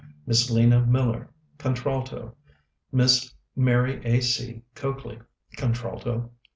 _MISS 0.25 0.49
LENA 0.49 0.83
MILLER 0.87 1.29
Contralto. 1.59 2.33
MISS 2.91 3.35
MARY 3.55 4.01
A.C. 4.03 4.63
COAKLEY 4.73 5.19
_Contralto. 5.59 6.31